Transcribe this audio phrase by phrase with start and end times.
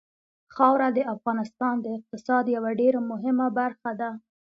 [0.55, 4.09] خاوره د افغانستان د اقتصاد یوه ډېره مهمه برخه ده.